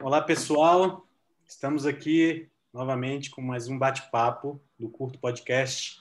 [0.00, 1.08] Olá, pessoal.
[1.44, 6.00] Estamos aqui novamente com mais um bate-papo do Curto Podcast.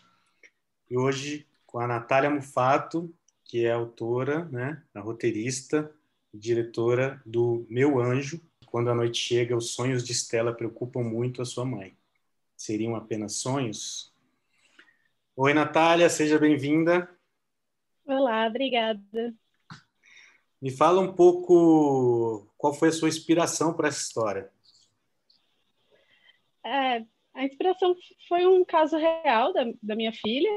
[0.88, 3.12] E hoje com a Natália Mufato,
[3.44, 5.92] que é autora, né, a roteirista
[6.32, 8.40] e diretora do Meu Anjo.
[8.68, 11.98] Quando a noite chega, os sonhos de Estela preocupam muito a sua mãe.
[12.56, 14.14] Seriam apenas sonhos?
[15.36, 17.10] Oi, Natália, seja bem-vinda.
[18.06, 19.34] Olá, obrigada.
[20.62, 24.52] Me fala um pouco qual foi a sua inspiração para essa história.
[26.66, 27.96] É, a inspiração
[28.28, 30.50] foi um caso real da, da minha filha,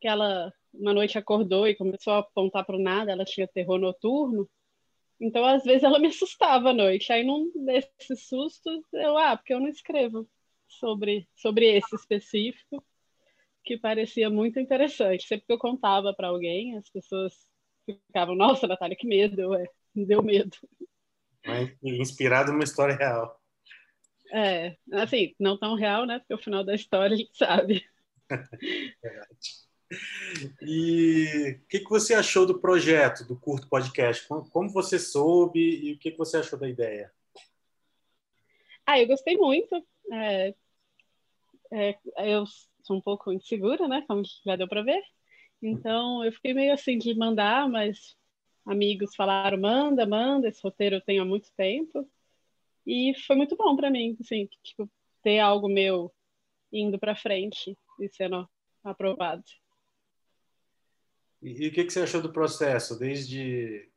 [0.00, 3.78] que ela uma noite acordou e começou a apontar para o nada, ela tinha terror
[3.78, 4.48] noturno.
[5.20, 7.12] Então, às vezes, ela me assustava à noite.
[7.12, 10.28] Aí, num desses sustos, eu, ah, porque eu não escrevo
[10.66, 12.82] sobre, sobre esse específico,
[13.62, 15.26] que parecia muito interessante.
[15.26, 17.32] Sempre que eu contava para alguém, as pessoas
[17.86, 20.56] ficavam, nossa, Natália, que medo, é, me deu medo.
[21.82, 23.40] Inspirado numa história real.
[24.32, 26.18] É, assim, não tão real, né?
[26.18, 27.84] Porque o final da história a gente sabe.
[28.28, 29.62] Verdade.
[30.62, 34.26] E o que, que você achou do projeto, do Curto Podcast?
[34.26, 37.12] Como você soube e o que, que você achou da ideia?
[38.86, 39.86] Ah, eu gostei muito.
[40.10, 40.54] É,
[41.70, 42.44] é, eu
[42.82, 44.02] sou um pouco insegura, né?
[44.08, 45.02] Como já deu para ver.
[45.62, 48.16] Então, eu fiquei meio assim de mandar, mas
[48.66, 50.48] amigos falaram: manda, manda.
[50.48, 52.08] Esse roteiro eu tenho há muito tempo.
[52.84, 54.90] E foi muito bom para mim, assim, tipo,
[55.22, 56.12] ter algo meu
[56.72, 58.48] indo para frente e sendo
[58.82, 59.44] aprovado.
[61.40, 63.88] E, o que, que você achou do processo, desde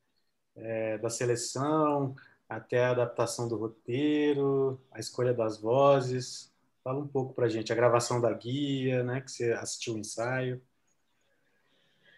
[0.55, 2.15] é, da seleção
[2.47, 6.53] até a adaptação do roteiro, a escolha das vozes?
[6.83, 10.61] Fala um pouco para gente, a gravação da guia, né, que você assistiu o ensaio.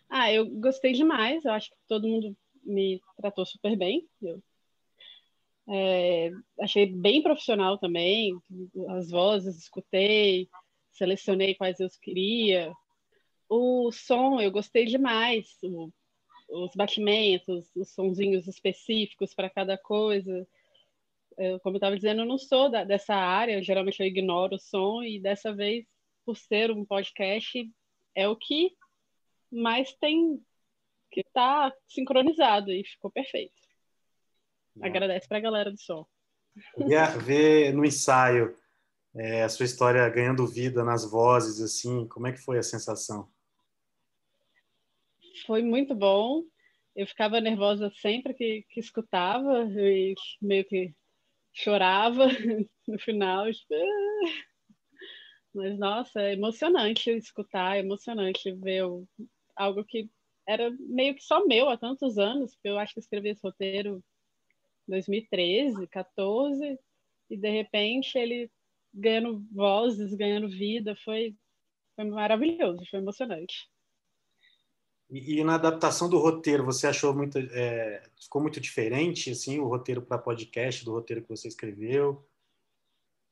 [0.10, 1.44] Ah, eu gostei demais.
[1.46, 4.08] Eu acho que todo mundo me tratou super bem.
[4.22, 4.42] Eu
[5.70, 8.38] é, achei bem profissional também.
[8.90, 10.50] As vozes, escutei,
[10.92, 12.72] selecionei quais eu queria.
[13.50, 15.48] O som, eu gostei demais.
[15.64, 15.92] O,
[16.50, 20.48] os batimentos, os sonzinhos específicos para cada coisa
[21.38, 24.60] eu, como eu estava dizendo, eu não sou da, dessa área, geralmente eu ignoro o
[24.60, 25.86] som, e dessa vez,
[26.26, 27.70] por ser um podcast,
[28.16, 28.72] é o que
[29.52, 30.42] mais tem
[31.12, 33.56] que tá sincronizado e ficou perfeito.
[34.82, 36.06] Agradece para a galera do som.
[36.78, 38.56] Ver, ver no ensaio
[39.16, 43.30] é, a sua história ganhando vida nas vozes, assim, como é que foi a sensação?
[45.46, 46.44] Foi muito bom.
[46.96, 50.94] Eu ficava nervosa sempre que, que escutava e meio que
[51.54, 52.28] chorava
[52.88, 53.52] no final.
[53.52, 54.48] Tipo, ah".
[55.54, 58.84] Mas, nossa, é emocionante escutar, é emocionante ver
[59.58, 60.10] algo que
[60.48, 64.02] era meio que só meu há tantos anos, porque eu acho que escrevi esse roteiro
[64.88, 66.80] em 2013, 14,
[67.30, 68.50] e de repente ele
[68.94, 71.36] ganhando vozes, ganhando vida, foi,
[71.96, 73.70] foi maravilhoso, foi emocionante.
[75.10, 79.68] E, e, na adaptação do roteiro, você achou muito, é, ficou muito diferente, assim, o
[79.68, 82.26] roteiro para podcast do roteiro que você escreveu?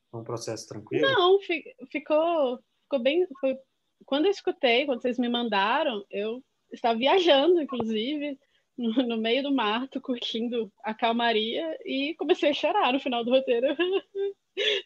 [0.10, 1.06] Foi um processo tranquilo?
[1.06, 3.28] Não, ficou, ficou bem.
[3.42, 3.58] Foi,
[4.06, 8.38] quando eu escutei, quando vocês me mandaram, eu estava viajando, inclusive,
[8.78, 13.32] no, no meio do mato, curtindo a calmaria e comecei a chorar no final do
[13.32, 13.68] roteiro.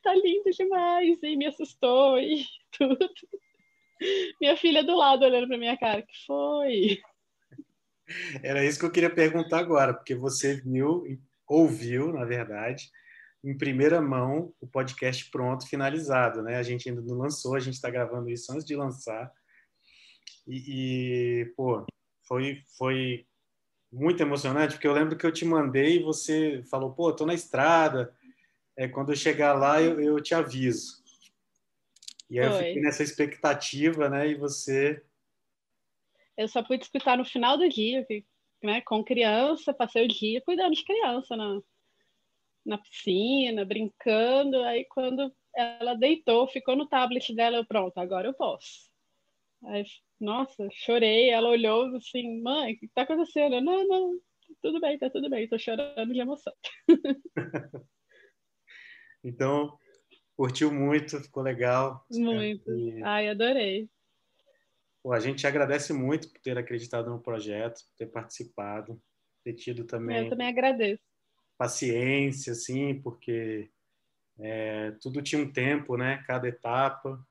[0.04, 1.18] tá lindo demais!
[1.24, 2.46] E me assustou e
[2.78, 3.10] tudo.
[4.40, 7.00] Minha filha do lado olhando para minha cara, que foi?
[8.42, 11.04] Era isso que eu queria perguntar agora, porque você viu,
[11.48, 12.90] ouviu, na verdade,
[13.44, 16.58] em primeira mão o podcast pronto, finalizado, né?
[16.58, 19.32] A gente ainda não lançou, a gente está gravando isso antes de lançar.
[20.48, 21.86] E, e, pô,
[22.28, 23.26] foi, foi
[23.92, 27.34] muito emocionante, porque eu lembro que eu te mandei e você falou, pô, tô na
[27.34, 28.14] estrada,
[28.78, 31.00] é, quando eu chegar lá eu, eu te aviso.
[32.30, 32.56] E aí Foi.
[32.56, 34.30] eu fiquei nessa expectativa, né?
[34.30, 35.04] E você.
[36.38, 38.06] Eu só pude escutar no final do dia,
[38.64, 38.82] né?
[38.82, 41.60] Com criança, passei o dia cuidando de criança na,
[42.70, 44.62] na piscina, brincando.
[44.64, 48.90] Aí quando ela deitou, ficou no tablet dela, eu pronto, agora eu posso.
[49.66, 49.84] Aí,
[50.20, 51.30] nossa, chorei.
[51.30, 53.56] Ela olhou assim, mãe, o que tá acontecendo?
[53.56, 54.20] Eu, não, não,
[54.62, 56.54] tudo bem, tá tudo bem, tô chorando de emoção.
[59.24, 59.78] então,
[60.36, 62.06] curtiu muito, ficou legal.
[62.12, 62.72] Muito.
[62.72, 63.04] E...
[63.04, 63.90] Ai, adorei.
[65.02, 69.02] Pô, a gente agradece muito por ter acreditado no projeto, ter participado,
[69.44, 70.26] ter tido também.
[70.26, 71.09] Eu também agradeço.
[71.60, 73.70] Paciência, assim, porque
[74.40, 76.24] é, tudo tinha um tempo, né?
[76.26, 77.24] Cada etapa.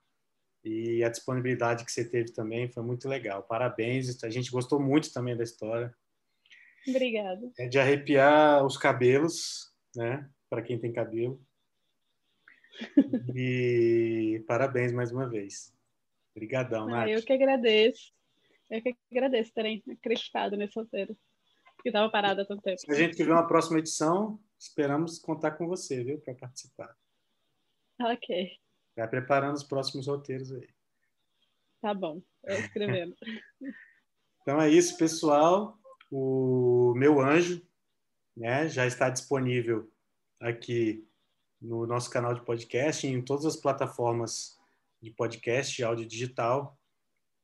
[0.65, 3.43] E a disponibilidade que você teve também foi muito legal.
[3.43, 4.23] Parabéns.
[4.23, 5.95] A gente gostou muito também da história.
[6.87, 7.51] Obrigada.
[7.59, 10.29] É de arrepiar os cabelos, né?
[10.49, 11.41] para quem tem cabelo.
[13.35, 15.75] E parabéns mais uma vez.
[16.35, 17.09] Obrigadão, ah, Nath.
[17.09, 18.13] Eu que agradeço.
[18.71, 21.17] Eu que agradeço terem acreditado nesse roteiro.
[21.83, 22.81] Que estava parado há tanto tempo.
[22.81, 26.97] Se a gente tiver uma próxima edição, esperamos contar com você, viu, para participar.
[28.01, 28.53] Ok.
[28.97, 30.69] Vai preparando os próximos roteiros aí.
[31.81, 33.15] Tá bom, eu escrevendo.
[34.43, 35.79] então é isso, pessoal.
[36.11, 37.65] O meu anjo
[38.37, 39.91] né, já está disponível
[40.41, 41.07] aqui
[41.61, 44.57] no nosso canal de podcast, em todas as plataformas
[45.03, 46.79] de podcast, áudio digital.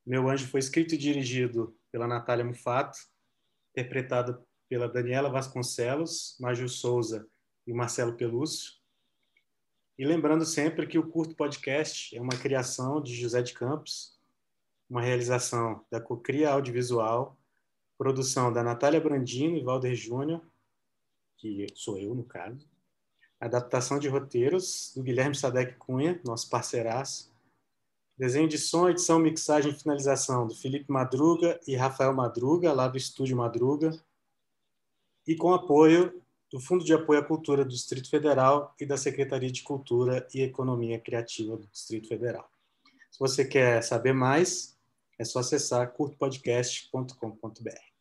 [0.07, 2.99] Meu Anjo foi escrito e dirigido pela Natália Mufato,
[3.75, 7.27] interpretado pela Daniela Vasconcelos, Maju Souza
[7.67, 8.75] e Marcelo Pelúcio.
[9.99, 14.17] E lembrando sempre que o Curto Podcast é uma criação de José de Campos,
[14.89, 17.37] uma realização da Cocria Audiovisual,
[17.99, 20.41] produção da Natália Brandino e Valder Júnior,
[21.37, 22.69] que sou eu, no caso,
[23.41, 27.34] adaptação de roteiros do Guilherme Sadek Cunha, nosso parceiraço,
[28.17, 32.97] desenho de som, edição, mixagem e finalização do Felipe Madruga e Rafael Madruga, lá do
[32.97, 33.93] Estúdio Madruga,
[35.27, 39.51] e com apoio do Fundo de Apoio à Cultura do Distrito Federal e da Secretaria
[39.51, 42.49] de Cultura e Economia Criativa do Distrito Federal.
[43.11, 44.79] Se você quer saber mais,
[45.19, 47.94] é só acessar curtopodcast.com.br.